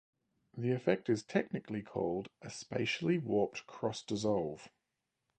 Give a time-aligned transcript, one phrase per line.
[0.57, 4.67] The effect is technically called a "spatially warped cross-dissolve".